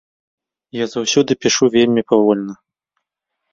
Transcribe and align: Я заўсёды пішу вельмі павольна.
Я 0.77 0.85
заўсёды 0.93 1.31
пішу 1.45 1.65
вельмі 1.77 2.01
павольна. 2.15 2.53